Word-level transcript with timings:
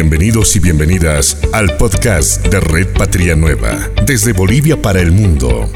Bienvenidos 0.00 0.54
y 0.54 0.60
bienvenidas 0.60 1.36
al 1.52 1.76
podcast 1.76 2.46
de 2.46 2.60
Red 2.60 2.92
Patria 2.92 3.34
Nueva, 3.34 3.90
desde 4.06 4.32
Bolivia 4.32 4.80
para 4.80 5.00
el 5.00 5.10
mundo. 5.10 5.68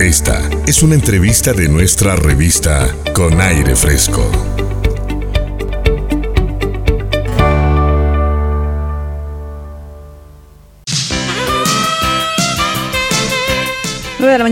Esta 0.00 0.50
es 0.66 0.82
una 0.82 0.96
entrevista 0.96 1.52
de 1.52 1.68
nuestra 1.68 2.16
revista 2.16 2.92
Con 3.14 3.40
Aire 3.40 3.76
Fresco. 3.76 4.51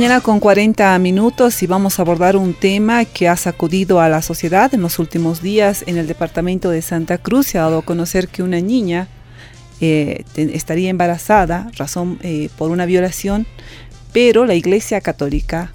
Mañana 0.01 0.23
con 0.23 0.41
40 0.41 0.99
minutos 0.99 1.63
y 1.63 1.67
vamos 1.67 1.99
a 1.99 2.03
abordar 2.03 2.35
un 2.35 2.55
tema 2.55 3.05
que 3.05 3.29
ha 3.29 3.37
sacudido 3.37 4.01
a 4.01 4.09
la 4.09 4.23
sociedad 4.23 4.73
en 4.73 4.81
los 4.81 4.99
últimos 4.99 5.43
días 5.43 5.85
en 5.87 5.99
el 5.99 6.07
departamento 6.07 6.71
de 6.71 6.81
Santa 6.81 7.19
Cruz. 7.19 7.49
Se 7.49 7.59
ha 7.59 7.65
dado 7.65 7.81
a 7.81 7.83
conocer 7.83 8.29
que 8.29 8.43
una 8.43 8.59
niña 8.61 9.09
eh, 9.83 10.25
estaría 10.37 10.89
embarazada, 10.89 11.71
razón 11.77 12.19
eh, 12.23 12.49
por 12.57 12.71
una 12.71 12.87
violación, 12.87 13.47
pero 14.11 14.47
la 14.47 14.55
Iglesia 14.55 15.03
Católica 15.03 15.75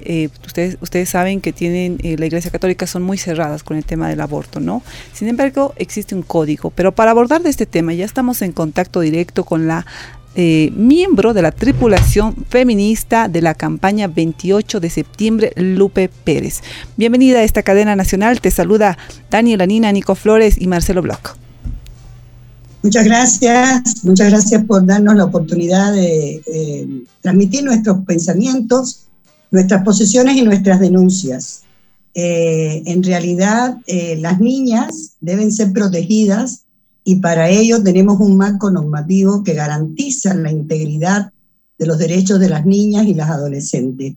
eh, 0.00 0.30
ustedes, 0.46 0.76
ustedes 0.80 1.08
saben 1.08 1.40
que 1.40 1.52
tienen, 1.52 1.98
la 2.18 2.26
Iglesia 2.26 2.50
Católica 2.50 2.88
son 2.88 3.02
muy 3.02 3.18
cerradas 3.18 3.62
con 3.62 3.76
el 3.76 3.84
tema 3.84 4.08
del 4.08 4.20
aborto, 4.20 4.60
¿no? 4.60 4.82
Sin 5.12 5.28
embargo, 5.28 5.74
existe 5.76 6.14
un 6.14 6.22
código, 6.22 6.70
pero 6.70 6.92
para 6.92 7.12
abordar 7.12 7.40
este 7.44 7.66
tema 7.66 7.92
ya 7.92 8.04
estamos 8.04 8.42
en 8.42 8.52
contacto 8.52 9.00
directo 9.00 9.44
con 9.44 9.66
la 9.66 9.86
eh, 10.38 10.72
miembro 10.74 11.34
de 11.34 11.42
la 11.42 11.50
tripulación 11.52 12.34
feminista 12.48 13.28
de 13.28 13.42
la 13.42 13.54
campaña 13.54 14.06
28 14.06 14.80
de 14.80 14.88
septiembre, 14.88 15.52
Lupe 15.56 16.08
Pérez. 16.08 16.62
Bienvenida 16.96 17.40
a 17.40 17.42
esta 17.42 17.62
cadena 17.62 17.96
nacional. 17.96 18.40
Te 18.40 18.50
saluda 18.50 18.96
Daniela 19.30 19.66
Nina, 19.66 19.92
Nico 19.92 20.14
Flores 20.14 20.56
y 20.56 20.68
Marcelo 20.68 21.02
Bloch. 21.02 21.36
Muchas 22.82 23.04
gracias, 23.04 24.04
muchas 24.04 24.30
gracias 24.30 24.64
por 24.64 24.86
darnos 24.86 25.16
la 25.16 25.24
oportunidad 25.24 25.92
de 25.92 27.04
transmitir 27.20 27.64
nuestros 27.64 28.04
pensamientos, 28.06 29.08
nuestras 29.50 29.82
posiciones 29.82 30.36
y 30.36 30.42
nuestras 30.42 30.78
denuncias. 30.78 31.64
Eh, 32.14 32.82
en 32.86 33.02
realidad, 33.02 33.78
eh, 33.86 34.16
las 34.20 34.40
niñas 34.40 35.12
deben 35.20 35.52
ser 35.52 35.72
protegidas 35.72 36.62
y 37.04 37.16
para 37.16 37.48
ello 37.48 37.82
tenemos 37.82 38.20
un 38.20 38.36
marco 38.36 38.70
normativo 38.70 39.42
que 39.42 39.54
garantiza 39.54 40.34
la 40.34 40.50
integridad 40.50 41.32
de 41.78 41.86
los 41.86 41.98
derechos 41.98 42.40
de 42.40 42.48
las 42.48 42.66
niñas 42.66 43.06
y 43.06 43.14
las 43.14 43.30
adolescentes. 43.30 44.14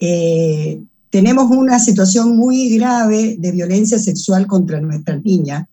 Eh, 0.00 0.82
tenemos 1.10 1.50
una 1.50 1.78
situación 1.78 2.36
muy 2.36 2.76
grave 2.76 3.36
de 3.38 3.52
violencia 3.52 3.98
sexual 3.98 4.46
contra 4.46 4.80
nuestras 4.80 5.22
niñas. 5.22 5.66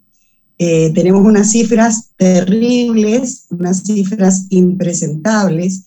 Eh, 0.57 0.91
tenemos 0.93 1.25
unas 1.25 1.51
cifras 1.51 2.09
terribles, 2.17 3.45
unas 3.49 3.83
cifras 3.83 4.47
impresentables, 4.49 5.85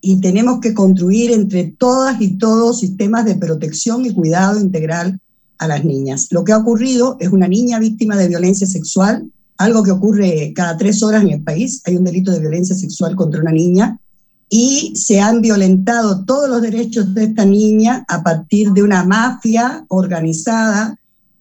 y 0.00 0.20
tenemos 0.20 0.60
que 0.60 0.74
construir 0.74 1.30
entre 1.30 1.64
todas 1.64 2.20
y 2.20 2.38
todos 2.38 2.80
sistemas 2.80 3.24
de 3.26 3.36
protección 3.36 4.04
y 4.06 4.12
cuidado 4.12 4.58
integral 4.58 5.20
a 5.58 5.68
las 5.68 5.84
niñas. 5.84 6.28
Lo 6.30 6.42
que 6.42 6.52
ha 6.52 6.58
ocurrido 6.58 7.16
es 7.20 7.28
una 7.28 7.48
niña 7.48 7.78
víctima 7.78 8.16
de 8.16 8.28
violencia 8.28 8.66
sexual 8.66 9.30
algo 9.60 9.82
que 9.82 9.90
ocurre 9.90 10.52
cada 10.54 10.76
tres 10.78 11.02
horas 11.02 11.22
en 11.22 11.32
el 11.32 11.42
país. 11.42 11.82
Hay 11.84 11.94
un 11.96 12.04
delito 12.04 12.32
de 12.32 12.40
violencia 12.40 12.74
sexual 12.74 13.14
contra 13.14 13.42
una 13.42 13.52
niña 13.52 14.00
y 14.48 14.94
se 14.96 15.20
han 15.20 15.42
violentado 15.42 16.24
todos 16.24 16.48
los 16.48 16.62
derechos 16.62 17.12
de 17.14 17.24
esta 17.24 17.44
niña 17.44 18.04
a 18.08 18.22
partir 18.22 18.72
de 18.72 18.82
una 18.82 19.04
mafia 19.04 19.84
organizada, 19.88 20.98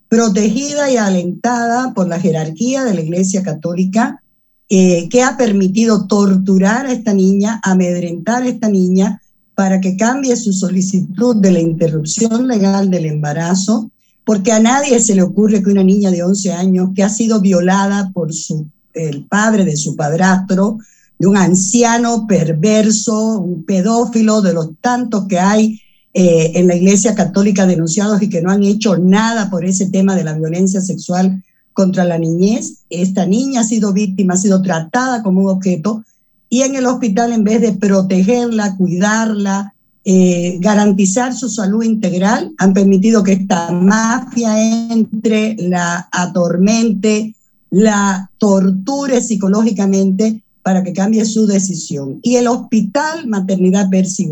protegida 0.10 0.92
y 0.92 0.98
alentada 0.98 1.94
por 1.94 2.10
la 2.10 2.20
jerarquía 2.20 2.84
de 2.84 2.94
la 2.94 3.02
Iglesia 3.02 3.42
Católica, 3.42 4.22
eh, 4.68 5.08
que 5.08 5.24
ha 5.24 5.38
permitido 5.38 6.06
torturar 6.06 6.88
a 6.88 6.92
esta 6.92 7.14
niña, 7.14 7.62
amedrentar 7.64 8.44
a 8.44 8.50
esta 8.50 8.68
niña 8.68 9.22
para 9.56 9.80
que 9.80 9.96
cambie 9.96 10.36
su 10.36 10.52
solicitud 10.52 11.38
de 11.38 11.52
la 11.52 11.62
interrupción 11.62 12.50
legal 12.50 12.90
del 12.92 13.06
embarazo 13.06 13.90
porque 14.30 14.52
a 14.52 14.60
nadie 14.60 15.00
se 15.00 15.16
le 15.16 15.24
ocurre 15.24 15.64
que 15.64 15.72
una 15.72 15.84
niña 15.84 16.12
de 16.12 16.22
11 16.22 16.52
años 16.52 16.90
que 16.96 17.02
ha 17.02 17.10
sido 17.10 17.42
violada 17.42 18.12
por 18.14 18.30
el 18.94 19.26
padre 19.26 19.66
de 19.66 19.76
su 19.76 19.96
padrastro, 19.96 20.78
de 21.18 21.26
un 21.26 21.36
anciano 21.36 22.28
perverso, 22.28 23.40
un 23.40 23.66
pedófilo, 23.66 24.44
de 24.44 24.54
los 24.54 24.70
tantos 24.82 25.26
que 25.26 25.40
hay 25.40 25.82
eh, 26.14 26.52
en 26.54 26.68
la 26.68 26.76
Iglesia 26.76 27.16
Católica 27.16 27.66
denunciados 27.66 28.22
y 28.22 28.30
que 28.30 28.44
no 28.44 28.52
han 28.52 28.64
hecho 28.64 29.00
nada 29.00 29.50
por 29.50 29.66
ese 29.66 29.88
tema 29.88 30.16
de 30.16 30.24
la 30.24 30.34
violencia 30.34 30.80
sexual 30.80 31.44
contra 31.74 32.06
la 32.06 32.20
niñez. 32.20 32.84
Esta 32.92 33.26
niña 33.26 33.62
ha 33.62 33.64
sido 33.64 33.94
víctima, 33.94 34.36
ha 34.36 34.38
sido 34.38 34.62
tratada 34.62 35.24
como 35.24 35.42
un 35.42 35.50
objeto 35.50 36.04
y 36.50 36.62
en 36.62 36.76
el 36.76 36.86
hospital 36.86 37.34
en 37.34 37.44
vez 37.44 37.62
de 37.62 37.72
protegerla, 37.72 38.78
cuidarla, 38.78 39.74
eh, 40.12 40.58
garantizar 40.60 41.36
su 41.36 41.50
salud 41.50 41.84
integral, 41.84 42.52
han 42.58 42.74
permitido 42.74 43.24
que 43.24 43.34
esta 43.34 43.72
mafia 43.72 44.60
entre, 44.92 45.56
la 45.60 46.10
atormente, 46.12 47.36
la 47.70 48.28
torture 48.40 49.22
psicológicamente 49.22 50.42
para 50.64 50.84
que 50.84 50.94
cambie 50.94 51.26
su 51.26 51.46
decisión. 51.46 52.20
Y 52.24 52.38
el 52.38 52.48
hospital 52.48 53.28
Maternidad 53.28 53.88
Percy 53.92 54.28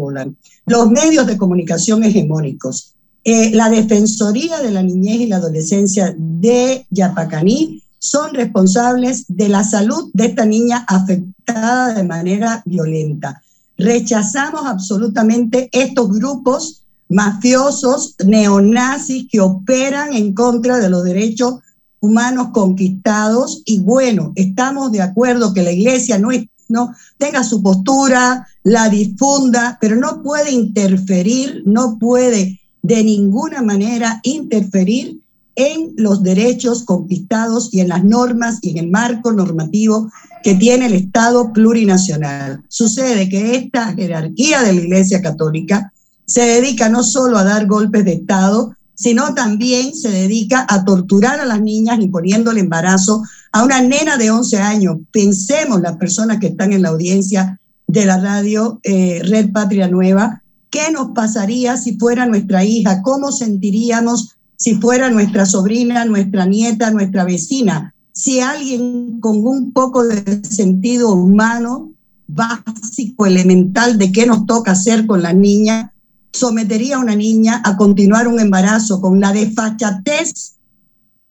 los 0.65 0.89
medios 0.89 1.27
de 1.27 1.37
comunicación 1.37 2.03
hegemónicos, 2.03 2.95
eh, 3.23 3.51
la 3.51 3.69
Defensoría 3.69 4.59
de 4.61 4.71
la 4.71 4.81
Niñez 4.81 5.21
y 5.21 5.27
la 5.27 5.35
Adolescencia 5.35 6.15
de 6.17 6.87
Yapacaní 6.89 7.83
son 7.99 8.33
responsables 8.33 9.25
de 9.27 9.47
la 9.47 9.63
salud 9.63 10.09
de 10.15 10.25
esta 10.25 10.47
niña 10.47 10.85
afectada 10.87 11.93
de 11.93 12.03
manera 12.03 12.63
violenta. 12.65 13.43
Rechazamos 13.77 14.65
absolutamente 14.65 15.69
estos 15.71 16.11
grupos 16.11 16.83
mafiosos 17.09 18.15
neonazis 18.25 19.27
que 19.29 19.39
operan 19.39 20.13
en 20.13 20.33
contra 20.33 20.79
de 20.79 20.89
los 20.89 21.03
derechos 21.03 21.55
humanos 21.99 22.49
conquistados. 22.51 23.61
Y 23.65 23.79
bueno, 23.79 24.33
estamos 24.35 24.91
de 24.91 25.01
acuerdo 25.01 25.53
que 25.53 25.63
la 25.63 25.71
iglesia 25.71 26.17
no, 26.17 26.29
no 26.69 26.93
tenga 27.17 27.43
su 27.43 27.61
postura, 27.61 28.47
la 28.63 28.89
difunda, 28.89 29.77
pero 29.79 29.95
no 29.95 30.21
puede 30.21 30.51
interferir, 30.51 31.63
no 31.65 31.97
puede 31.99 32.59
de 32.81 33.03
ninguna 33.03 33.61
manera 33.61 34.19
interferir 34.23 35.21
en 35.57 35.93
los 35.97 36.21
derechos 36.21 36.83
conquistados 36.83 37.73
y 37.73 37.79
en 37.79 37.89
las 37.89 38.03
normas 38.03 38.59
y 38.61 38.69
en 38.69 38.77
el 38.77 38.91
marco 38.91 39.33
normativo 39.33 40.11
que 40.43 40.53
tiene 40.53 40.85
el 40.85 40.93
Estado 40.93 41.51
plurinacional. 41.51 42.63
Sucede 42.69 43.27
que 43.27 43.55
esta 43.55 43.93
jerarquía 43.93 44.61
de 44.61 44.73
la 44.73 44.81
Iglesia 44.81 45.19
Católica 45.19 45.91
se 46.27 46.41
dedica 46.41 46.89
no 46.89 47.03
solo 47.03 47.39
a 47.39 47.43
dar 47.43 47.65
golpes 47.65 48.05
de 48.05 48.13
Estado, 48.13 48.75
sino 48.93 49.33
también 49.33 49.95
se 49.95 50.09
dedica 50.09 50.65
a 50.69 50.85
torturar 50.85 51.39
a 51.39 51.45
las 51.45 51.61
niñas 51.61 51.99
imponiendo 51.99 52.51
el 52.51 52.59
embarazo 52.59 53.23
a 53.51 53.63
una 53.63 53.81
nena 53.81 54.17
de 54.17 54.29
11 54.29 54.57
años. 54.59 54.97
Pensemos 55.11 55.81
las 55.81 55.97
personas 55.97 56.39
que 56.39 56.47
están 56.47 56.71
en 56.71 56.83
la 56.83 56.89
audiencia 56.89 57.59
de 57.87 58.05
la 58.05 58.19
radio 58.19 58.79
eh, 58.83 59.21
Red 59.23 59.51
Patria 59.51 59.87
Nueva, 59.87 60.43
¿qué 60.69 60.91
nos 60.91 61.11
pasaría 61.15 61.77
si 61.77 61.97
fuera 61.97 62.27
nuestra 62.27 62.63
hija? 62.63 63.01
¿Cómo 63.01 63.31
sentiríamos 63.31 64.36
si 64.57 64.75
fuera 64.75 65.09
nuestra 65.09 65.45
sobrina, 65.45 66.03
nuestra 66.03 66.45
nieta, 66.45 66.91
nuestra 66.91 67.23
vecina? 67.23 67.93
si 68.17 68.39
alguien 68.39 69.19
con 69.19 69.45
un 69.45 69.71
poco 69.73 70.03
de 70.03 70.43
sentido 70.43 71.11
humano, 71.11 71.91
básico, 72.25 73.27
elemental 73.27 73.99
de 73.99 74.11
qué 74.11 74.25
nos 74.25 74.47
toca 74.47 74.71
hacer 74.71 75.05
con 75.05 75.21
la 75.21 75.33
niña, 75.33 75.93
sometería 76.33 76.95
a 76.95 76.99
una 76.99 77.15
niña 77.15 77.61
a 77.63 77.77
continuar 77.77 78.27
un 78.27 78.39
embarazo 78.39 79.01
con 79.01 79.19
la 79.19 79.33
desfachatez 79.33 80.55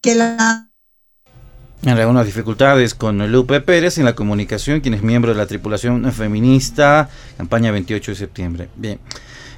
que 0.01 0.15
la... 0.15 0.71
En 1.83 1.99
algunas 1.99 2.25
dificultades 2.25 2.95
con 2.95 3.33
Lupe 3.33 3.61
Pérez 3.61 3.99
en 3.99 4.05
la 4.05 4.15
comunicación, 4.15 4.81
quien 4.81 4.95
es 4.95 5.03
miembro 5.03 5.33
de 5.33 5.39
la 5.39 5.49
tripulación 5.49 6.11
feminista, 6.13 7.09
campaña 7.37 7.73
28 7.73 8.13
de 8.13 8.17
septiembre. 8.17 8.69
Bien. 8.77 9.01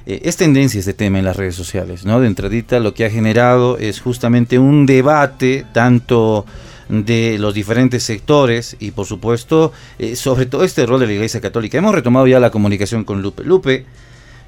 Eh, 0.05 0.21
es 0.23 0.37
tendencia 0.37 0.79
este 0.79 0.93
tema 0.93 1.19
en 1.19 1.25
las 1.25 1.35
redes 1.35 1.55
sociales, 1.55 2.05
¿no? 2.05 2.19
De 2.19 2.27
entradita 2.27 2.79
lo 2.79 2.93
que 2.93 3.05
ha 3.05 3.09
generado 3.09 3.77
es 3.77 3.99
justamente 3.99 4.59
un 4.59 4.85
debate 4.85 5.65
tanto 5.73 6.45
de 6.89 7.37
los 7.37 7.53
diferentes 7.53 8.03
sectores 8.03 8.75
y 8.79 8.91
por 8.91 9.05
supuesto 9.05 9.71
eh, 9.99 10.15
sobre 10.15 10.47
todo 10.47 10.63
este 10.63 10.85
rol 10.87 10.99
de 10.99 11.07
la 11.07 11.13
Iglesia 11.13 11.39
Católica. 11.39 11.77
Hemos 11.77 11.93
retomado 11.93 12.25
ya 12.27 12.39
la 12.39 12.49
comunicación 12.49 13.03
con 13.03 13.21
Lupe. 13.21 13.43
Lupe, 13.43 13.85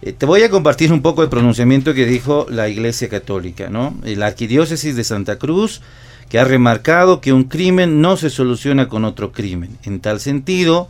eh, 0.01 0.13
te 0.13 0.25
voy 0.25 0.41
a 0.41 0.49
compartir 0.49 0.91
un 0.91 1.01
poco 1.01 1.21
el 1.21 1.29
pronunciamiento 1.29 1.93
que 1.93 2.05
dijo 2.05 2.47
la 2.49 2.67
Iglesia 2.67 3.09
Católica, 3.09 3.69
¿no? 3.69 3.95
La 4.03 4.27
Arquidiócesis 4.27 4.95
de 4.95 5.03
Santa 5.03 5.37
Cruz, 5.37 5.81
que 6.29 6.39
ha 6.39 6.43
remarcado 6.45 7.21
que 7.21 7.33
un 7.33 7.43
crimen 7.43 8.01
no 8.01 8.17
se 8.17 8.29
soluciona 8.29 8.87
con 8.87 9.05
otro 9.05 9.31
crimen. 9.31 9.77
En 9.83 9.99
tal 9.99 10.19
sentido, 10.19 10.89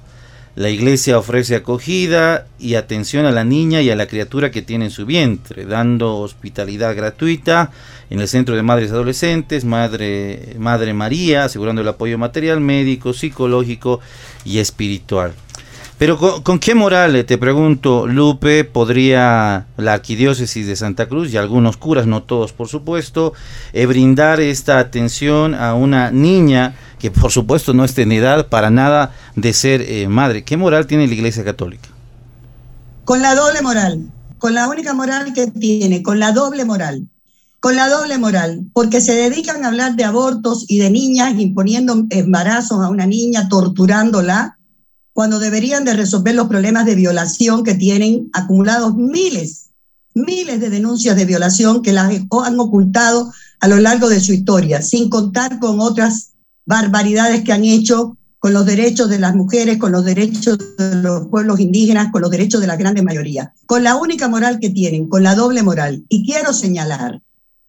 la 0.56 0.70
iglesia 0.70 1.18
ofrece 1.18 1.56
acogida 1.56 2.46
y 2.60 2.76
atención 2.76 3.26
a 3.26 3.32
la 3.32 3.44
niña 3.44 3.82
y 3.82 3.90
a 3.90 3.96
la 3.96 4.08
criatura 4.08 4.52
que 4.52 4.62
tiene 4.62 4.86
en 4.86 4.92
su 4.92 5.06
vientre, 5.06 5.66
dando 5.66 6.18
hospitalidad 6.18 6.96
gratuita 6.96 7.72
en 8.10 8.20
el 8.20 8.28
Centro 8.28 8.56
de 8.56 8.64
Madres 8.64 8.92
Adolescentes, 8.92 9.64
Madre, 9.64 10.56
Madre 10.60 10.94
María, 10.94 11.46
asegurando 11.46 11.82
el 11.82 11.88
apoyo 11.88 12.18
material, 12.18 12.60
médico, 12.60 13.14
psicológico 13.14 14.02
y 14.44 14.60
espiritual. 14.60 15.34
Pero 16.02 16.18
¿con, 16.18 16.58
qué 16.58 16.74
moral, 16.74 17.16
eh, 17.16 17.24
te 17.24 17.38
pregunto, 17.38 18.08
Lupe, 18.08 18.64
podría 18.64 19.68
la 19.78 19.94
arquidiócesis 19.94 20.66
de 20.66 20.76
Santa 20.76 21.06
Cruz 21.06 21.32
y 21.32 21.38
algunos 21.38 21.78
curas, 21.78 22.08
no 22.08 22.24
todos 22.24 22.54
por 22.54 22.68
supuesto, 22.68 23.34
eh, 23.72 23.86
brindar 23.86 24.40
esta 24.40 24.80
atención 24.80 25.54
a 25.54 25.76
una 25.76 26.10
niña 26.10 26.74
que 27.02 27.10
por 27.10 27.32
supuesto 27.32 27.74
no 27.74 27.84
está 27.84 28.04
en 28.04 28.12
edad 28.12 28.48
para 28.48 28.70
nada 28.70 29.16
de 29.36 29.54
ser 29.54 29.82
eh, 29.82 30.08
madre? 30.08 30.44
¿Qué 30.44 30.56
moral 30.56 30.86
tiene 30.86 31.08
la 31.08 31.14
Iglesia 31.14 31.44
Católica? 31.44 31.90
Con 33.06 33.22
la 33.22 33.34
doble 33.34 33.62
moral, 33.62 34.06
con 34.38 34.54
la 34.54 34.70
única 34.70 34.94
moral 34.94 35.34
que 35.34 35.48
tiene, 35.48 36.04
con 36.04 36.20
la 36.20 36.32
doble 36.32 36.64
moral 36.64 37.08
con 37.62 37.76
la 37.76 37.88
doble 37.88 38.18
moral, 38.18 38.66
porque 38.74 39.02
se 39.02 39.14
dedican 39.14 39.64
a 39.64 39.68
hablar 39.68 39.96
de 39.96 40.04
abortos 40.04 40.66
y 40.68 40.80
de 40.80 40.90
niñas 40.90 41.40
imponiendo 41.40 42.08
embarazos 42.10 42.84
a 42.84 42.90
una 42.90 43.06
niña, 43.06 43.50
torturándola, 43.50 44.58
cuando 45.14 45.38
deberían 45.38 45.86
de 45.86 45.94
resolver 45.94 46.34
los 46.34 46.48
problemas 46.48 46.88
de 46.88 46.96
violación 46.96 47.64
que 47.64 47.76
tienen 47.76 48.32
acumulados 48.34 48.96
miles, 48.96 49.68
miles 50.16 50.60
de 50.60 50.72
denuncias 50.72 51.16
de 51.16 51.26
violación 51.26 51.84
que 51.84 51.94
las 51.94 52.12
han 52.12 52.60
ocultado 52.60 53.32
a 53.60 53.68
lo 53.68 53.78
largo 53.78 54.10
de 54.10 54.22
su 54.22 54.34
historia, 54.34 54.82
sin 54.82 55.08
contar 55.08 55.60
con 55.60 55.80
otras 55.80 56.31
barbaridades 56.72 57.44
que 57.44 57.54
han 57.54 57.66
hecho 57.66 58.18
con 58.40 58.54
los 58.54 58.66
derechos 58.66 59.10
de 59.10 59.20
las 59.20 59.36
mujeres, 59.36 59.78
con 59.78 59.92
los 59.92 60.04
derechos 60.04 60.58
de 60.78 60.96
los 60.96 61.28
pueblos 61.28 61.60
indígenas, 61.60 62.12
con 62.12 62.22
los 62.22 62.32
derechos 62.32 62.62
de 62.62 62.68
la 62.68 62.76
grande 62.76 63.04
mayoría, 63.04 63.54
con 63.68 63.84
la 63.84 63.96
única 63.96 64.28
moral 64.28 64.60
que 64.60 64.70
tienen, 64.70 65.08
con 65.08 65.22
la 65.22 65.36
doble 65.36 65.62
moral. 65.64 66.04
Y 66.10 66.26
quiero 66.26 66.54
señalar 66.54 67.22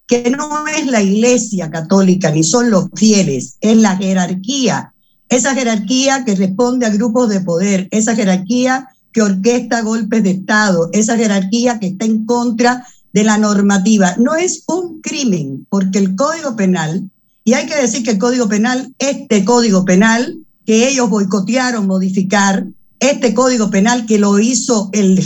que 0.07 0.29
no 0.31 0.67
es 0.67 0.87
la 0.87 1.01
iglesia 1.01 1.69
católica 1.69 2.31
ni 2.31 2.43
son 2.43 2.71
los 2.71 2.89
fieles, 2.95 3.57
es 3.61 3.77
la 3.77 3.95
jerarquía 3.97 4.93
esa 5.33 5.55
jerarquía 5.55 6.23
que 6.25 6.35
responde 6.35 6.85
a 6.85 6.91
grupos 6.91 7.29
de 7.29 7.41
poder, 7.41 7.87
esa 7.91 8.15
jerarquía 8.15 8.89
que 9.11 9.21
orquesta 9.21 9.81
golpes 9.81 10.23
de 10.23 10.31
Estado, 10.31 10.89
esa 10.93 11.17
jerarquía 11.17 11.79
que 11.79 11.87
está 11.87 12.05
en 12.05 12.25
contra 12.25 12.85
de 13.13 13.23
la 13.23 13.37
normativa. 13.37 14.15
No 14.17 14.35
es 14.35 14.63
un 14.67 15.01
crimen, 15.01 15.65
porque 15.69 15.99
el 15.99 16.15
Código 16.15 16.55
Penal, 16.55 17.09
y 17.45 17.53
hay 17.53 17.65
que 17.65 17.75
decir 17.75 18.03
que 18.03 18.11
el 18.11 18.17
Código 18.17 18.47
Penal, 18.47 18.93
este 18.99 19.43
Código 19.43 19.85
Penal 19.85 20.37
que 20.65 20.87
ellos 20.87 21.09
boicotearon 21.09 21.87
modificar, 21.87 22.65
este 22.99 23.33
Código 23.33 23.69
Penal 23.69 24.05
que 24.05 24.17
lo 24.17 24.39
hizo 24.39 24.89
el, 24.93 25.19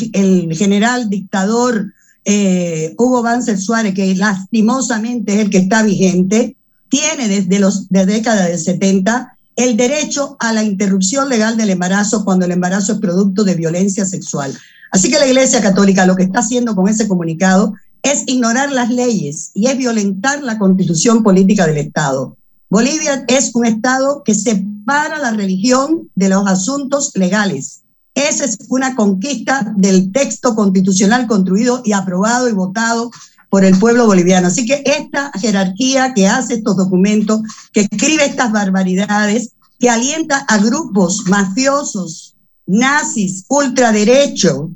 general 0.56 1.10
dictador 1.10 1.94
eh, 2.26 2.96
Hugo 2.98 3.22
Banzer 3.22 3.60
Suárez, 3.60 3.94
que 3.94 4.16
lastimosamente 4.16 5.36
es 5.36 5.40
el 5.40 5.50
que 5.50 5.60
está 5.60 5.84
vigente, 5.84 6.56
tiene 6.90 7.28
desde 7.28 7.60
los 7.60 7.88
de 7.90 8.06
década 8.06 8.48
del 8.48 8.60
70 8.60 9.34
el 9.56 9.76
derecho 9.76 10.38
a 10.40 10.54
la 10.54 10.64
interrupción 10.64 11.30
legal 11.30 11.58
del 11.58 11.72
embarazo 11.72 12.24
cuando 12.24 12.46
el 12.46 12.52
embarazo 12.52 12.94
es 12.94 13.00
producto 13.00 13.44
de 13.44 13.56
violencia 13.56 14.06
sexual. 14.06 14.58
Así 14.92 15.10
que 15.10 15.20
la 15.20 15.28
Iglesia 15.28 15.62
Católica 15.62 16.06
lo 16.06 16.16
que 16.16 16.24
está 16.24 16.40
haciendo 16.40 16.76
con 16.76 16.88
ese 16.88 17.08
comunicado 17.08 17.74
es 18.08 18.24
ignorar 18.26 18.72
las 18.72 18.90
leyes 18.90 19.52
y 19.54 19.68
es 19.68 19.78
violentar 19.78 20.44
la 20.44 20.58
constitución 20.58 21.24
política 21.24 21.68
del 21.68 21.78
Estado. 21.78 22.38
Bolivia 22.70 23.24
es 23.28 23.54
un 23.56 23.66
Estado 23.66 24.24
que 24.24 24.36
separa 24.36 25.20
la 25.20 25.32
religión 25.32 26.10
de 26.16 26.30
los 26.30 26.48
asuntos 26.48 27.12
legales. 27.16 27.82
Esa 28.14 28.46
es 28.46 28.58
una 28.70 28.96
conquista 28.96 29.74
del 29.78 30.12
texto 30.12 30.56
constitucional 30.56 31.28
construido 31.28 31.82
y 31.86 31.94
aprobado 31.94 32.50
y 32.50 32.54
votado 32.54 33.12
por 33.50 33.64
el 33.64 33.78
pueblo 33.78 34.06
boliviano. 34.06 34.48
Así 34.48 34.66
que 34.66 34.84
esta 34.86 35.32
jerarquía 35.40 36.14
que 36.14 36.28
hace 36.28 36.56
estos 36.56 36.76
documentos, 36.78 37.42
que 37.72 37.82
escribe 37.82 38.26
estas 38.26 38.52
barbaridades, 38.52 39.52
que 39.80 39.90
alienta 39.90 40.40
a 40.48 40.58
grupos 40.58 41.26
mafiosos, 41.28 42.36
nazis, 42.66 43.46
ultraderecho, 43.48 44.72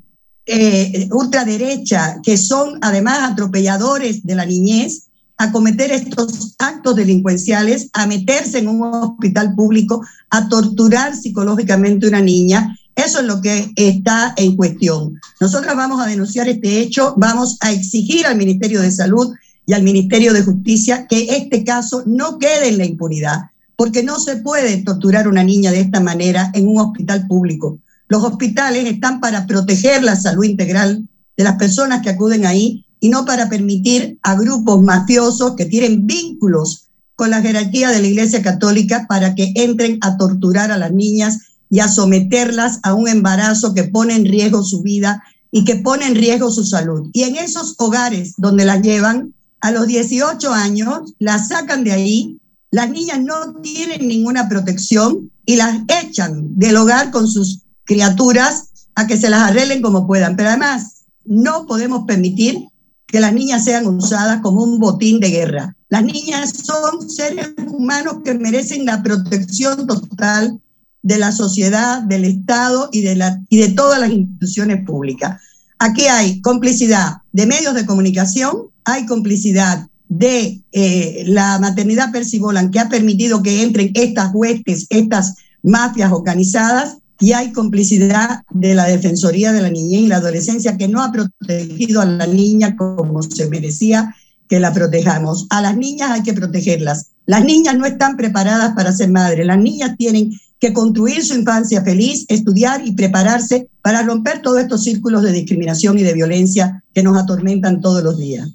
eh, 0.51 1.07
ultraderecha, 1.11 2.19
que 2.23 2.37
son 2.37 2.77
además 2.81 3.31
atropelladores 3.31 4.23
de 4.23 4.35
la 4.35 4.45
niñez, 4.45 5.07
a 5.37 5.51
cometer 5.51 5.91
estos 5.91 6.55
actos 6.59 6.95
delincuenciales, 6.95 7.89
a 7.93 8.05
meterse 8.05 8.59
en 8.59 8.67
un 8.67 8.83
hospital 8.83 9.55
público, 9.55 10.05
a 10.29 10.47
torturar 10.49 11.15
psicológicamente 11.15 12.05
a 12.05 12.09
una 12.09 12.21
niña 12.21 12.77
eso 12.95 13.19
es 13.19 13.25
lo 13.25 13.41
que 13.41 13.71
está 13.75 14.33
en 14.37 14.55
cuestión. 14.55 15.19
Nosotros 15.39 15.75
vamos 15.75 16.01
a 16.01 16.07
denunciar 16.07 16.49
este 16.49 16.79
hecho, 16.79 17.13
vamos 17.17 17.57
a 17.61 17.71
exigir 17.71 18.25
al 18.25 18.37
Ministerio 18.37 18.81
de 18.81 18.91
Salud 18.91 19.33
y 19.65 19.73
al 19.73 19.83
Ministerio 19.83 20.33
de 20.33 20.43
Justicia 20.43 21.07
que 21.07 21.35
este 21.35 21.63
caso 21.63 22.03
no 22.05 22.37
quede 22.37 22.69
en 22.69 22.77
la 22.77 22.85
impunidad, 22.85 23.49
porque 23.75 24.03
no 24.03 24.19
se 24.19 24.37
puede 24.37 24.83
torturar 24.83 25.25
a 25.25 25.29
una 25.29 25.43
niña 25.43 25.71
de 25.71 25.81
esta 25.81 25.99
manera 25.99 26.51
en 26.53 26.67
un 26.67 26.79
hospital 26.79 27.27
público. 27.27 27.79
Los 28.11 28.25
hospitales 28.25 28.87
están 28.87 29.21
para 29.21 29.47
proteger 29.47 30.03
la 30.03 30.17
salud 30.17 30.43
integral 30.43 31.07
de 31.37 31.43
las 31.45 31.55
personas 31.55 32.01
que 32.01 32.09
acuden 32.09 32.45
ahí 32.45 32.85
y 32.99 33.07
no 33.07 33.23
para 33.23 33.47
permitir 33.47 34.19
a 34.21 34.35
grupos 34.35 34.81
mafiosos 34.81 35.55
que 35.55 35.63
tienen 35.63 36.05
vínculos 36.05 36.89
con 37.15 37.29
la 37.29 37.41
jerarquía 37.41 37.87
de 37.89 38.01
la 38.01 38.07
Iglesia 38.07 38.41
Católica 38.41 39.05
para 39.07 39.33
que 39.33 39.53
entren 39.55 39.97
a 40.01 40.17
torturar 40.17 40.73
a 40.73 40.77
las 40.77 40.91
niñas 40.91 41.37
y 41.69 41.79
a 41.79 41.87
someterlas 41.87 42.79
a 42.83 42.95
un 42.95 43.07
embarazo 43.07 43.73
que 43.73 43.85
pone 43.85 44.13
en 44.13 44.25
riesgo 44.25 44.61
su 44.61 44.81
vida 44.81 45.23
y 45.49 45.63
que 45.63 45.77
pone 45.77 46.05
en 46.05 46.15
riesgo 46.15 46.51
su 46.51 46.65
salud. 46.65 47.09
Y 47.13 47.23
en 47.23 47.37
esos 47.37 47.75
hogares 47.77 48.33
donde 48.35 48.65
las 48.65 48.81
llevan, 48.81 49.33
a 49.61 49.71
los 49.71 49.87
18 49.87 50.51
años, 50.51 51.13
las 51.17 51.47
sacan 51.47 51.85
de 51.85 51.93
ahí, 51.93 52.41
las 52.71 52.89
niñas 52.89 53.21
no 53.21 53.53
tienen 53.61 54.05
ninguna 54.05 54.49
protección 54.49 55.31
y 55.45 55.55
las 55.55 55.79
echan 56.03 56.59
del 56.59 56.75
hogar 56.75 57.11
con 57.11 57.25
sus 57.29 57.61
criaturas 57.83 58.69
a 58.95 59.07
que 59.07 59.17
se 59.17 59.29
las 59.29 59.49
arreglen 59.49 59.81
como 59.81 60.07
puedan. 60.07 60.35
Pero 60.35 60.49
además, 60.49 61.03
no 61.25 61.65
podemos 61.65 62.05
permitir 62.05 62.67
que 63.07 63.19
las 63.19 63.33
niñas 63.33 63.63
sean 63.63 63.87
usadas 63.87 64.41
como 64.41 64.63
un 64.63 64.79
botín 64.79 65.19
de 65.19 65.29
guerra. 65.29 65.75
Las 65.89 66.03
niñas 66.03 66.53
son 66.63 67.09
seres 67.09 67.49
humanos 67.67 68.17
que 68.23 68.33
merecen 68.33 68.85
la 68.85 69.03
protección 69.03 69.85
total 69.85 70.59
de 71.01 71.17
la 71.17 71.31
sociedad, 71.31 72.01
del 72.03 72.25
Estado 72.25 72.89
y 72.91 73.01
de, 73.01 73.15
la, 73.15 73.41
y 73.49 73.57
de 73.57 73.69
todas 73.69 73.99
las 73.99 74.11
instituciones 74.11 74.85
públicas. 74.85 75.41
Aquí 75.79 76.03
hay 76.03 76.41
complicidad 76.41 77.17
de 77.31 77.45
medios 77.47 77.73
de 77.73 77.85
comunicación, 77.85 78.67
hay 78.85 79.05
complicidad 79.05 79.87
de 80.07 80.61
eh, 80.71 81.23
la 81.25 81.57
maternidad 81.59 82.11
Percibolan 82.11 82.69
que 82.69 82.79
ha 82.79 82.89
permitido 82.89 83.41
que 83.41 83.63
entren 83.63 83.91
estas 83.95 84.31
huestes, 84.33 84.85
estas 84.89 85.35
mafias 85.63 86.11
organizadas, 86.11 86.97
y 87.21 87.33
hay 87.33 87.51
complicidad 87.51 88.41
de 88.49 88.73
la 88.73 88.85
Defensoría 88.85 89.53
de 89.53 89.61
la 89.61 89.69
Niñez 89.69 90.01
y 90.01 90.07
la 90.07 90.17
Adolescencia 90.17 90.75
que 90.75 90.87
no 90.87 91.03
ha 91.03 91.11
protegido 91.11 92.01
a 92.01 92.05
la 92.05 92.25
niña 92.25 92.75
como 92.75 93.21
se 93.21 93.47
merecía 93.47 94.15
que 94.49 94.59
la 94.59 94.73
protejamos. 94.73 95.45
A 95.51 95.61
las 95.61 95.77
niñas 95.77 96.09
hay 96.09 96.23
que 96.23 96.33
protegerlas. 96.33 97.11
Las 97.27 97.45
niñas 97.45 97.77
no 97.77 97.85
están 97.85 98.17
preparadas 98.17 98.73
para 98.73 98.91
ser 98.91 99.11
madres. 99.11 99.45
Las 99.45 99.59
niñas 99.59 99.95
tienen 99.97 100.31
que 100.59 100.73
construir 100.73 101.23
su 101.23 101.35
infancia 101.35 101.83
feliz, 101.83 102.25
estudiar 102.27 102.85
y 102.85 102.93
prepararse 102.93 103.69
para 103.83 104.01
romper 104.01 104.41
todos 104.41 104.59
estos 104.59 104.83
círculos 104.83 105.21
de 105.21 105.31
discriminación 105.31 105.99
y 105.99 106.03
de 106.03 106.13
violencia 106.13 106.83
que 106.93 107.03
nos 107.03 107.17
atormentan 107.17 107.81
todos 107.81 108.03
los 108.03 108.17
días. 108.17 108.49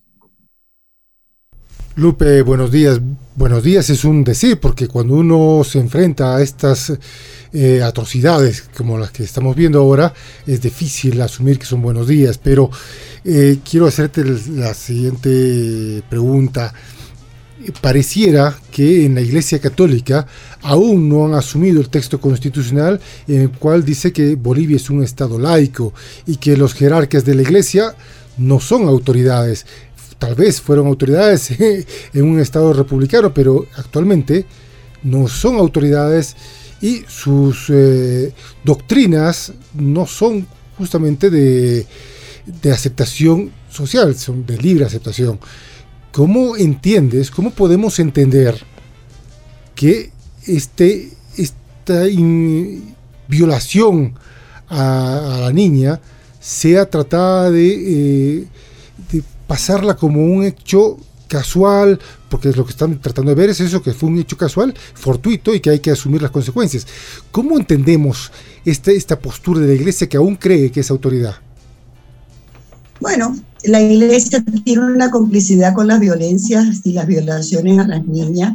Lupe, 1.98 2.42
buenos 2.42 2.70
días. 2.70 3.00
Buenos 3.36 3.62
días 3.62 3.88
es 3.88 4.04
un 4.04 4.22
decir, 4.22 4.60
porque 4.60 4.86
cuando 4.86 5.14
uno 5.14 5.64
se 5.64 5.78
enfrenta 5.78 6.36
a 6.36 6.42
estas 6.42 6.92
eh, 7.54 7.82
atrocidades 7.82 8.68
como 8.76 8.98
las 8.98 9.12
que 9.12 9.22
estamos 9.22 9.56
viendo 9.56 9.78
ahora, 9.78 10.12
es 10.46 10.60
difícil 10.60 11.18
asumir 11.22 11.58
que 11.58 11.64
son 11.64 11.80
buenos 11.80 12.06
días, 12.06 12.36
pero 12.36 12.70
eh, 13.24 13.60
quiero 13.68 13.86
hacerte 13.86 14.24
la 14.24 14.74
siguiente 14.74 16.02
pregunta 16.10 16.74
pareciera 17.80 18.54
que 18.70 19.06
en 19.06 19.14
la 19.14 19.22
Iglesia 19.22 19.58
Católica 19.58 20.26
aún 20.60 21.08
no 21.08 21.24
han 21.24 21.32
asumido 21.32 21.80
el 21.80 21.88
texto 21.88 22.20
constitucional 22.20 23.00
en 23.26 23.40
el 23.40 23.50
cual 23.52 23.86
dice 23.86 24.12
que 24.12 24.34
Bolivia 24.34 24.76
es 24.76 24.90
un 24.90 25.02
Estado 25.02 25.38
laico 25.38 25.94
y 26.26 26.36
que 26.36 26.58
los 26.58 26.74
jerarcas 26.74 27.24
de 27.24 27.34
la 27.34 27.42
Iglesia 27.42 27.94
no 28.36 28.60
son 28.60 28.86
autoridades. 28.86 29.66
Tal 30.18 30.34
vez 30.34 30.60
fueron 30.60 30.86
autoridades 30.86 31.50
en 32.14 32.24
un 32.24 32.40
Estado 32.40 32.72
republicano, 32.72 33.32
pero 33.32 33.66
actualmente 33.76 34.46
no 35.02 35.28
son 35.28 35.56
autoridades 35.56 36.36
y 36.80 37.04
sus 37.08 37.66
eh, 37.68 38.32
doctrinas 38.64 39.52
no 39.74 40.06
son 40.06 40.46
justamente 40.76 41.30
de, 41.30 41.86
de 42.62 42.72
aceptación 42.72 43.50
social, 43.70 44.14
son 44.14 44.46
de 44.46 44.58
libre 44.58 44.84
aceptación. 44.84 45.38
¿Cómo 46.12 46.56
entiendes, 46.56 47.30
cómo 47.30 47.50
podemos 47.50 47.98
entender 47.98 48.58
que 49.74 50.10
este, 50.46 51.10
esta 51.36 52.04
violación 53.28 54.14
a, 54.68 55.38
la 55.42 55.52
niña 55.52 56.00
sea 56.40 56.88
tratada 56.88 57.50
de, 57.50 58.46
de 58.46 58.46
pasarla 59.46 59.96
como 59.96 60.24
un 60.24 60.44
hecho 60.44 60.98
casual, 61.28 61.98
porque 62.28 62.50
es 62.50 62.56
lo 62.56 62.64
que 62.64 62.70
están 62.70 63.00
tratando 63.00 63.30
de 63.30 63.34
ver 63.34 63.50
es 63.50 63.60
eso, 63.60 63.82
que 63.82 63.92
fue 63.92 64.08
un 64.08 64.18
hecho 64.18 64.36
casual, 64.36 64.74
fortuito 64.94 65.54
y 65.54 65.60
que 65.60 65.70
hay 65.70 65.80
que 65.80 65.90
asumir 65.90 66.22
las 66.22 66.30
consecuencias. 66.30 66.86
¿Cómo 67.30 67.58
entendemos 67.58 68.30
esta, 68.64 68.92
esta 68.92 69.18
postura 69.18 69.60
de 69.60 69.68
la 69.68 69.74
iglesia 69.74 70.08
que 70.08 70.16
aún 70.16 70.36
cree 70.36 70.70
que 70.70 70.80
es 70.80 70.90
autoridad? 70.90 71.36
Bueno, 73.00 73.36
la 73.64 73.82
iglesia 73.82 74.42
tiene 74.64 74.84
una 74.84 75.10
complicidad 75.10 75.74
con 75.74 75.86
las 75.88 76.00
violencias 76.00 76.80
y 76.84 76.92
las 76.92 77.06
violaciones 77.06 77.78
a 77.78 77.86
las 77.86 78.06
niñas. 78.06 78.54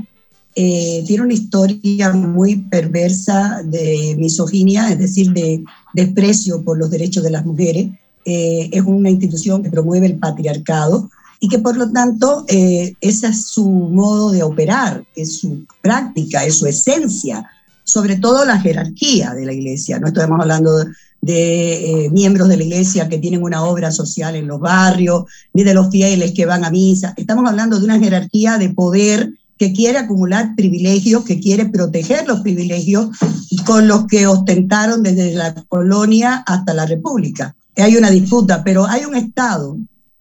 Eh, 0.55 1.03
tiene 1.07 1.23
una 1.23 1.33
historia 1.33 2.11
muy 2.11 2.57
perversa 2.57 3.61
de 3.63 4.15
misoginia, 4.17 4.89
es 4.89 4.99
decir, 4.99 5.31
de 5.31 5.63
desprecio 5.93 6.61
por 6.63 6.77
los 6.77 6.89
derechos 6.89 7.23
de 7.23 7.31
las 7.31 7.45
mujeres. 7.45 7.89
Eh, 8.25 8.69
es 8.71 8.83
una 8.83 9.09
institución 9.09 9.63
que 9.63 9.69
promueve 9.69 10.05
el 10.05 10.19
patriarcado 10.19 11.09
y 11.39 11.47
que 11.47 11.59
por 11.59 11.75
lo 11.75 11.91
tanto 11.91 12.45
eh, 12.47 12.93
ese 13.01 13.27
es 13.27 13.47
su 13.47 13.67
modo 13.67 14.31
de 14.31 14.43
operar, 14.43 15.03
es 15.15 15.39
su 15.39 15.65
práctica, 15.81 16.45
es 16.45 16.59
su 16.59 16.67
esencia, 16.67 17.49
sobre 17.83 18.17
todo 18.17 18.45
la 18.45 18.59
jerarquía 18.59 19.33
de 19.33 19.45
la 19.45 19.53
iglesia. 19.53 19.99
No 19.99 20.07
estamos 20.07 20.39
hablando 20.39 20.77
de, 21.19 22.05
eh, 22.05 22.09
miembros 22.11 22.47
de 22.47 22.57
la 22.57 22.63
iglesia 22.63 23.09
que 23.09 23.17
tienen 23.17 23.41
una 23.41 23.63
obra 23.63 23.91
social 23.91 24.35
en 24.35 24.47
los 24.47 24.59
barrios, 24.59 25.25
ni 25.53 25.63
de 25.63 25.73
los 25.73 25.89
fieles 25.89 26.31
que 26.33 26.45
van 26.45 26.63
a 26.63 26.69
misa. 26.69 27.15
Estamos 27.17 27.49
hablando 27.49 27.79
de 27.79 27.85
una 27.85 27.99
jerarquía 27.99 28.59
de 28.59 28.69
poder 28.69 29.33
que 29.57 29.73
quiere 29.73 29.97
acumular 29.97 30.55
privilegios, 30.55 31.23
que 31.23 31.39
quiere 31.39 31.65
proteger 31.65 32.27
los 32.27 32.41
privilegios 32.41 33.09
con 33.65 33.87
los 33.87 34.05
que 34.07 34.27
ostentaron 34.27 35.03
desde 35.03 35.33
la 35.33 35.53
colonia 35.67 36.43
hasta 36.45 36.73
la 36.73 36.85
república. 36.85 37.55
Hay 37.77 37.95
una 37.95 38.09
disputa, 38.09 38.63
pero 38.63 38.85
hay 38.85 39.05
un 39.05 39.15
Estado 39.15 39.77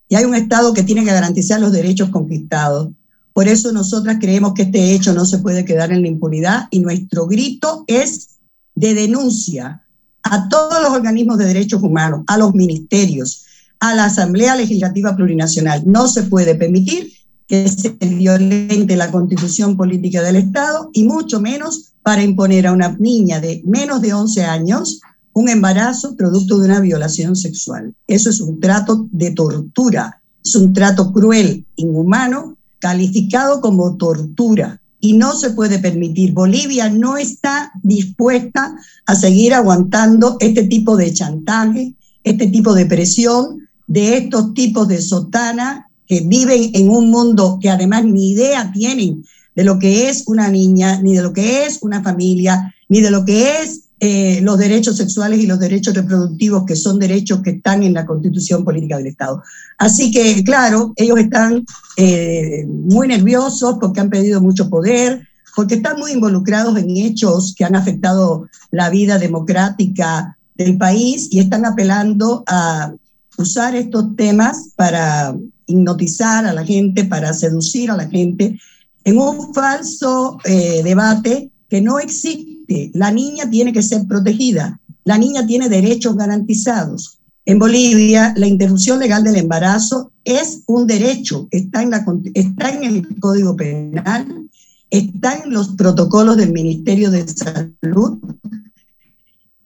y 0.09 0.16
hay 0.16 0.25
un 0.25 0.35
Estado 0.35 0.73
que 0.73 0.83
tiene 0.83 1.04
que 1.04 1.12
garantizar 1.12 1.61
los 1.61 1.73
derechos 1.73 2.11
conquistados. 2.11 2.90
Por 3.33 3.49
eso 3.49 3.73
nosotras 3.73 4.19
creemos 4.21 4.54
que 4.54 4.62
este 4.62 4.92
hecho 4.92 5.12
no 5.12 5.25
se 5.25 5.38
puede 5.38 5.64
quedar 5.64 5.92
en 5.92 6.02
la 6.02 6.09
impunidad 6.09 6.69
y 6.71 6.80
nuestro 6.80 7.26
grito 7.26 7.85
es 7.87 8.40
de 8.75 8.95
denuncia 8.95 9.85
a 10.23 10.49
todos 10.49 10.83
los 10.83 10.90
organismos 10.90 11.38
de 11.38 11.47
derechos 11.47 11.83
humanos, 11.83 12.23
a 12.26 12.37
los 12.38 12.54
ministerios, 12.54 13.45
a 13.78 13.95
la 13.95 14.07
Asamblea 14.07 14.57
Legislativa 14.57 15.16
Plurinacional. 15.16 15.83
No 15.87 16.09
se 16.09 16.25
puede 16.25 16.54
permitir 16.54 17.12
que 17.47 17.69
se 17.69 17.90
violente 17.90 18.97
la 18.97 19.11
constitución 19.11 19.76
política 19.76 20.23
del 20.23 20.37
Estado 20.37 20.90
y 20.92 21.04
mucho 21.04 21.40
menos 21.40 21.95
para 22.02 22.23
imponer 22.23 22.66
a 22.66 22.73
una 22.73 22.97
niña 22.99 23.40
de 23.40 23.62
menos 23.64 24.02
de 24.02 24.12
11 24.12 24.45
años 24.45 25.00
un 25.40 25.49
embarazo 25.49 26.14
producto 26.16 26.59
de 26.59 26.66
una 26.66 26.80
violación 26.80 27.35
sexual. 27.35 27.94
Eso 28.06 28.28
es 28.28 28.40
un 28.40 28.61
trato 28.61 29.09
de 29.11 29.30
tortura, 29.30 30.20
es 30.44 30.54
un 30.54 30.73
trato 30.73 31.12
cruel, 31.12 31.64
inhumano, 31.76 32.56
calificado 32.78 33.61
como 33.61 33.97
tortura 33.97 34.80
y 35.00 35.14
no 35.14 35.35
se 35.35 35.50
puede 35.50 35.78
permitir. 35.78 36.32
Bolivia 36.32 36.90
no 36.90 37.16
está 37.16 37.73
dispuesta 37.82 38.75
a 39.06 39.14
seguir 39.14 39.54
aguantando 39.54 40.37
este 40.40 40.64
tipo 40.64 40.97
de 40.97 41.12
chantaje, 41.12 41.94
este 42.23 42.47
tipo 42.49 42.75
de 42.75 42.87
presión 42.87 43.68
de 43.87 44.18
estos 44.18 44.52
tipos 44.52 44.88
de 44.88 45.00
sotana 45.00 45.88
que 46.06 46.20
viven 46.20 46.70
en 46.75 46.90
un 46.90 47.11
mundo 47.11 47.59
que 47.61 47.70
además 47.70 48.04
ni 48.04 48.32
idea 48.32 48.70
tienen 48.73 49.25
de 49.56 49.64
lo 49.64 49.78
que 49.78 50.09
es 50.09 50.25
una 50.26 50.49
niña, 50.49 51.00
ni 51.02 51.14
de 51.14 51.23
lo 51.23 51.32
que 51.32 51.64
es 51.64 51.78
una 51.82 52.02
familia, 52.02 52.75
ni 52.88 53.00
de 53.00 53.11
lo 53.11 53.25
que 53.25 53.62
es 53.62 53.89
eh, 54.02 54.40
los 54.42 54.57
derechos 54.57 54.97
sexuales 54.97 55.40
y 55.40 55.47
los 55.47 55.61
derechos 55.61 55.95
reproductivos, 55.95 56.64
que 56.64 56.75
son 56.75 56.99
derechos 56.99 57.42
que 57.42 57.50
están 57.50 57.83
en 57.83 57.92
la 57.92 58.07
constitución 58.07 58.64
política 58.64 58.97
del 58.97 59.09
Estado. 59.09 59.42
Así 59.76 60.11
que, 60.11 60.42
claro, 60.42 60.95
ellos 60.97 61.19
están 61.19 61.66
eh, 61.99 62.64
muy 62.66 63.09
nerviosos 63.09 63.76
porque 63.78 64.00
han 64.00 64.09
pedido 64.09 64.40
mucho 64.40 64.71
poder, 64.71 65.28
porque 65.54 65.75
están 65.75 65.99
muy 65.99 66.12
involucrados 66.12 66.78
en 66.78 66.97
hechos 66.97 67.54
que 67.54 67.64
han 67.64 67.76
afectado 67.76 68.49
la 68.71 68.88
vida 68.88 69.19
democrática 69.19 70.38
del 70.54 70.78
país 70.78 71.28
y 71.30 71.40
están 71.40 71.66
apelando 71.66 72.42
a 72.47 72.95
usar 73.37 73.75
estos 73.75 74.16
temas 74.16 74.71
para 74.76 75.37
hipnotizar 75.66 76.47
a 76.47 76.54
la 76.54 76.64
gente, 76.64 77.04
para 77.04 77.35
seducir 77.35 77.90
a 77.90 77.97
la 77.97 78.09
gente 78.09 78.59
en 79.04 79.19
un 79.19 79.52
falso 79.54 80.38
eh, 80.45 80.83
debate 80.83 81.50
que 81.69 81.80
no 81.80 81.99
existe 81.99 82.59
la 82.94 83.10
niña 83.10 83.48
tiene 83.50 83.72
que 83.72 83.82
ser 83.82 84.06
protegida, 84.06 84.80
la 85.04 85.18
niña 85.18 85.46
tiene 85.46 85.68
derechos 85.68 86.16
garantizados. 86.16 87.18
En 87.44 87.58
Bolivia, 87.58 88.32
la 88.36 88.46
interrupción 88.46 88.98
legal 89.00 89.24
del 89.24 89.36
embarazo 89.36 90.12
es 90.24 90.62
un 90.66 90.86
derecho, 90.86 91.48
está 91.50 91.82
en, 91.82 91.90
la, 91.90 92.04
está 92.34 92.70
en 92.70 92.84
el 92.84 93.18
Código 93.18 93.56
Penal, 93.56 94.48
está 94.90 95.38
en 95.38 95.52
los 95.52 95.70
protocolos 95.70 96.36
del 96.36 96.52
Ministerio 96.52 97.10
de 97.10 97.26
Salud 97.26 98.18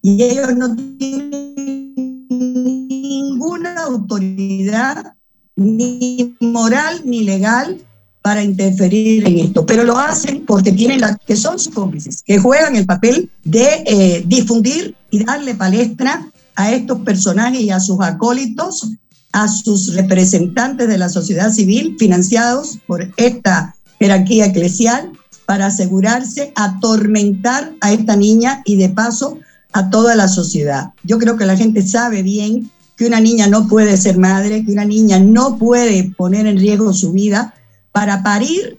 y 0.00 0.22
ellos 0.22 0.54
no 0.56 0.76
tienen 0.76 2.26
ninguna 2.28 3.74
autoridad 3.82 5.14
ni 5.56 6.36
moral 6.40 7.02
ni 7.04 7.24
legal 7.24 7.80
para 8.24 8.42
interferir 8.42 9.28
en 9.28 9.38
esto, 9.38 9.66
pero 9.66 9.84
lo 9.84 9.98
hacen 9.98 10.46
porque 10.46 10.72
tienen 10.72 11.02
la, 11.02 11.14
que 11.26 11.36
son 11.36 11.58
sus 11.58 11.74
cómplices, 11.74 12.22
que 12.24 12.38
juegan 12.38 12.74
el 12.74 12.86
papel 12.86 13.28
de 13.44 13.84
eh, 13.86 14.24
difundir 14.26 14.96
y 15.10 15.22
darle 15.22 15.54
palestra 15.54 16.26
a 16.56 16.72
estos 16.72 17.00
personajes 17.00 17.60
y 17.60 17.68
a 17.68 17.80
sus 17.80 18.00
acólitos, 18.00 18.88
a 19.32 19.46
sus 19.46 19.92
representantes 19.92 20.88
de 20.88 20.96
la 20.96 21.10
sociedad 21.10 21.52
civil 21.52 21.96
financiados 21.98 22.78
por 22.86 23.12
esta 23.18 23.76
jerarquía 24.00 24.46
eclesial 24.46 25.12
para 25.44 25.66
asegurarse 25.66 26.50
atormentar 26.56 27.74
a 27.82 27.92
esta 27.92 28.16
niña 28.16 28.62
y 28.64 28.76
de 28.76 28.88
paso 28.88 29.36
a 29.74 29.90
toda 29.90 30.16
la 30.16 30.28
sociedad. 30.28 30.94
Yo 31.02 31.18
creo 31.18 31.36
que 31.36 31.44
la 31.44 31.58
gente 31.58 31.86
sabe 31.86 32.22
bien 32.22 32.70
que 32.96 33.06
una 33.06 33.20
niña 33.20 33.48
no 33.48 33.68
puede 33.68 33.98
ser 33.98 34.16
madre, 34.16 34.64
que 34.64 34.72
una 34.72 34.86
niña 34.86 35.18
no 35.18 35.58
puede 35.58 36.14
poner 36.16 36.46
en 36.46 36.56
riesgo 36.56 36.94
su 36.94 37.12
vida 37.12 37.52
para 37.94 38.24
parir 38.24 38.76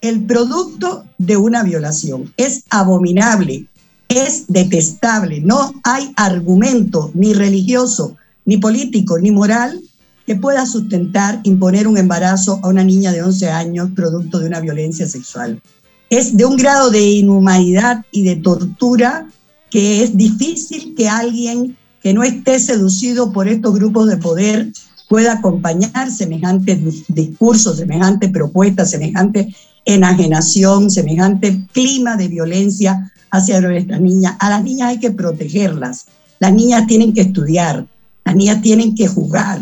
el 0.00 0.26
producto 0.26 1.04
de 1.18 1.36
una 1.36 1.62
violación. 1.62 2.34
Es 2.36 2.64
abominable, 2.68 3.66
es 4.08 4.46
detestable. 4.48 5.40
No 5.40 5.72
hay 5.84 6.12
argumento 6.16 7.12
ni 7.14 7.32
religioso, 7.32 8.16
ni 8.44 8.56
político, 8.56 9.20
ni 9.20 9.30
moral 9.30 9.80
que 10.26 10.34
pueda 10.34 10.66
sustentar 10.66 11.38
imponer 11.44 11.86
un 11.86 11.96
embarazo 11.96 12.58
a 12.64 12.68
una 12.68 12.82
niña 12.82 13.12
de 13.12 13.22
11 13.22 13.50
años 13.50 13.90
producto 13.94 14.40
de 14.40 14.48
una 14.48 14.58
violencia 14.58 15.06
sexual. 15.06 15.62
Es 16.08 16.36
de 16.36 16.44
un 16.44 16.56
grado 16.56 16.90
de 16.90 17.02
inhumanidad 17.02 18.04
y 18.10 18.24
de 18.24 18.34
tortura 18.34 19.28
que 19.70 20.02
es 20.02 20.16
difícil 20.16 20.96
que 20.96 21.08
alguien 21.08 21.76
que 22.02 22.12
no 22.12 22.24
esté 22.24 22.58
seducido 22.58 23.30
por 23.30 23.46
estos 23.46 23.74
grupos 23.74 24.08
de 24.08 24.16
poder 24.16 24.72
pueda 25.10 25.32
acompañar 25.32 26.08
semejante 26.08 26.80
discurso, 27.08 27.74
semejante 27.74 28.28
propuesta, 28.28 28.86
semejante 28.86 29.52
enajenación, 29.84 30.88
semejante 30.88 31.66
clima 31.72 32.16
de 32.16 32.28
violencia 32.28 33.10
hacia 33.32 33.60
nuestras 33.60 34.00
niñas. 34.00 34.36
A 34.38 34.50
las 34.50 34.62
niñas 34.62 34.90
hay 34.90 35.00
que 35.00 35.10
protegerlas. 35.10 36.06
Las 36.38 36.52
niñas 36.52 36.86
tienen 36.86 37.12
que 37.12 37.22
estudiar, 37.22 37.84
las 38.24 38.36
niñas 38.36 38.62
tienen 38.62 38.94
que 38.94 39.08
jugar. 39.08 39.60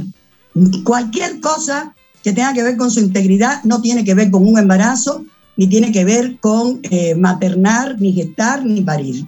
Cualquier 0.85 1.41
cosa 1.41 1.95
que 2.23 2.35
tenga 2.35 2.53
que 2.53 2.63
ver 2.63 2.77
con 2.77 2.91
su 2.91 3.01
integridad 3.01 3.65
no 3.65 3.81
tiene 3.81 4.05
que 4.05 4.13
ver 4.13 4.31
con 4.31 4.47
un 4.47 4.59
embarazo, 4.59 5.25
ni 5.57 5.67
tiene 5.67 5.93
que 5.93 6.05
ver 6.05 6.37
con 6.41 6.81
eh, 6.83 7.15
maternar, 7.15 7.99
ni 7.99 8.13
gestar, 8.13 8.67
ni 8.67 8.83
parir. 8.83 9.27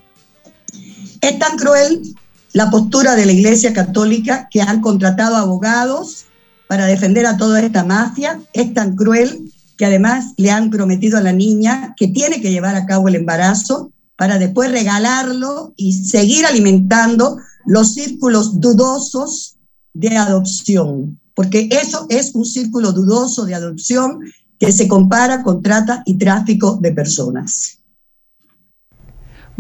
Es 1.22 1.38
tan 1.38 1.56
cruel 1.56 2.14
la 2.52 2.71
postura 2.71 3.14
de 3.14 3.26
la 3.26 3.33
Iglesia 3.33 3.73
Católica 3.73 4.49
que 4.50 4.62
han 4.62 4.80
contratado 4.80 5.37
abogados 5.37 6.26
para 6.66 6.87
defender 6.87 7.26
a 7.26 7.37
toda 7.37 7.61
esta 7.61 7.85
mafia 7.85 8.40
es 8.52 8.75
tan 8.75 8.97
cruel 8.97 9.52
que 9.76 9.87
además 9.87 10.35
le 10.37 10.50
han 10.50 10.71
prometido 10.71 11.19
a 11.19 11.23
la 11.23 11.33
niña 11.33 11.95
que 11.97 12.09
tiene 12.09 12.40
que 12.40 12.50
llevar 12.50 12.76
a 12.76 12.87
cabo 12.87 13.09
el 13.09 13.14
embarazo 13.14 13.92
para 14.16 14.38
después 14.38 14.71
regalarlo 14.71 15.73
y 15.76 16.04
seguir 16.04 16.45
alimentando 16.45 17.38
los 17.64 17.95
círculos 17.95 18.61
dudosos 18.61 19.57
de 19.95 20.16
adopción, 20.16 21.19
porque 21.35 21.69
eso 21.71 22.07
es 22.11 22.35
un 22.35 22.45
círculo 22.45 22.92
dudoso 22.92 23.47
de 23.47 23.54
adopción 23.54 24.21
que 24.59 24.73
se 24.73 24.87
compara 24.87 25.42
con 25.42 25.62
trata 25.62 26.02
y 26.04 26.19
tráfico 26.19 26.78
de 26.80 26.92
personas. 26.92 27.79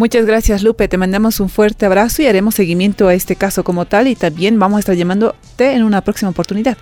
Muchas 0.00 0.24
gracias 0.24 0.62
Lupe, 0.62 0.88
te 0.88 0.96
mandamos 0.96 1.40
un 1.40 1.50
fuerte 1.50 1.84
abrazo 1.84 2.22
y 2.22 2.26
haremos 2.26 2.54
seguimiento 2.54 3.06
a 3.06 3.12
este 3.12 3.36
caso 3.36 3.64
como 3.64 3.84
tal 3.84 4.08
y 4.08 4.16
también 4.16 4.58
vamos 4.58 4.78
a 4.78 4.80
estar 4.80 4.96
llamándote 4.96 5.74
en 5.74 5.82
una 5.82 6.00
próxima 6.00 6.30
oportunidad. 6.30 6.78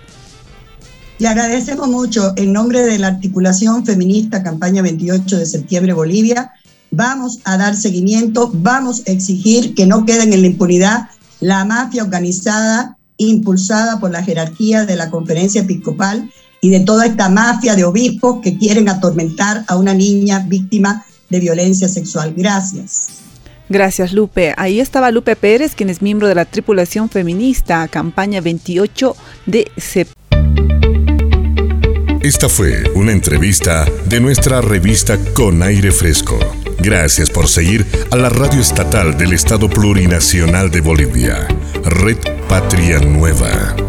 Le 1.17 1.27
agradecemos 1.27 1.89
mucho 1.89 2.31
en 2.37 2.53
nombre 2.53 2.81
de 2.81 2.97
la 2.97 3.07
articulación 3.07 3.85
feminista 3.85 4.41
Campaña 4.41 4.81
28 4.83 5.37
de 5.37 5.45
septiembre 5.45 5.91
Bolivia 5.91 6.53
vamos 6.91 7.39
a 7.43 7.57
dar 7.57 7.75
seguimiento, 7.75 8.51
vamos 8.53 9.03
a 9.05 9.11
exigir 9.11 9.75
que 9.75 9.85
no 9.85 10.05
queden 10.05 10.31
en 10.31 10.39
la 10.39 10.47
impunidad 10.47 11.09
la 11.41 11.65
mafia 11.65 12.03
organizada, 12.03 12.95
impulsada 13.17 13.99
por 13.99 14.11
la 14.11 14.23
jerarquía 14.23 14.85
de 14.85 14.95
la 14.95 15.09
conferencia 15.09 15.63
episcopal 15.63 16.31
y 16.61 16.69
de 16.69 16.79
toda 16.79 17.05
esta 17.05 17.27
mafia 17.27 17.75
de 17.75 17.83
obispos 17.83 18.39
que 18.41 18.57
quieren 18.57 18.87
atormentar 18.87 19.65
a 19.67 19.75
una 19.75 19.93
niña 19.93 20.45
víctima 20.47 21.03
de 21.29 21.39
violencia 21.39 21.87
sexual. 21.87 22.33
Gracias. 22.35 23.07
Gracias, 23.69 24.13
Lupe. 24.13 24.53
Ahí 24.57 24.79
estaba 24.79 25.11
Lupe 25.11 25.35
Pérez, 25.35 25.75
quien 25.75 25.89
es 25.89 26.01
miembro 26.01 26.27
de 26.27 26.35
la 26.35 26.45
tripulación 26.45 27.07
feminista, 27.07 27.87
campaña 27.87 28.41
28 28.41 29.15
de 29.45 29.71
septiembre. 29.77 30.19
Esta 32.21 32.49
fue 32.49 32.83
una 32.95 33.11
entrevista 33.11 33.85
de 34.05 34.19
nuestra 34.19 34.59
revista 34.59 35.17
Con 35.33 35.63
Aire 35.63 35.91
Fresco. 35.91 36.37
Gracias 36.79 37.29
por 37.29 37.47
seguir 37.47 37.85
a 38.11 38.17
la 38.17 38.29
radio 38.29 38.59
estatal 38.59 39.17
del 39.17 39.33
Estado 39.33 39.69
Plurinacional 39.69 40.69
de 40.69 40.81
Bolivia, 40.81 41.47
Red 41.85 42.17
Patria 42.47 42.99
Nueva. 42.99 43.88